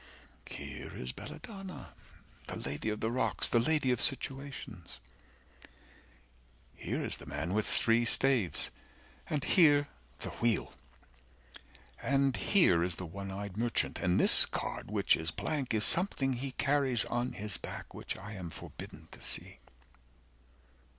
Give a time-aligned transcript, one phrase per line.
[0.47, 1.93] Here is Belladonna,
[2.47, 4.99] the Lady of the Rocks, The lady of situations.
[6.77, 8.71] 50 Here is the man with three staves,
[9.29, 9.89] and here
[10.21, 10.73] the Wheel,
[12.01, 16.33] And here is the one eyed merchant, and this card, Which is blank, is something
[16.33, 19.59] he carries on his back, Which I am forbidden to see.